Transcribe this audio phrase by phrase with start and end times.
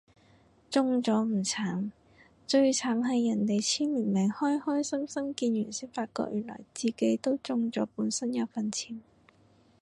[0.71, 1.91] 中咗唔慘，
[2.47, 8.97] 最慘係人哋簽完名開開心心見完先發覺原來自己都中咗本身有份簽